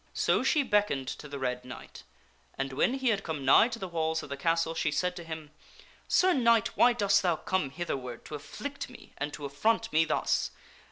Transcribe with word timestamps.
So 0.15 0.41
she 0.41 0.63
beckoned 0.63 1.07
to 1.09 1.27
the 1.27 1.37
Red 1.37 1.63
Knight, 1.63 2.01
and 2.57 2.73
when 2.73 2.95
he 2.95 3.09
had 3.09 3.21
come 3.23 3.45
nigh 3.45 3.67
to 3.67 3.77
the 3.77 3.87
walls 3.87 4.23
of 4.23 4.29
the 4.29 4.35
castle, 4.35 4.73
she 4.73 4.89
said 4.89 5.15
to 5.17 5.23
him," 5.23 5.51
Sir 6.07 6.33
Knight, 6.33 6.75
why 6.75 6.93
dost 6.93 7.21
thou 7.21 7.35
come 7.35 7.69
hitherward 7.69 8.25
to 8.25 8.33
afflict 8.33 8.89
me 8.89 9.13
and 9.19 9.31
to 9.33 9.45
affront 9.45 9.93
me 9.93 10.03
thus 10.05 10.49